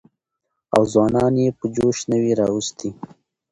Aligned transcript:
او 0.73 0.81
ځوانان 0.93 1.33
يې 1.41 1.49
په 1.59 1.65
جوش 1.75 1.97
نه 2.09 2.17
وى 2.23 2.33
راوستي. 2.41 2.89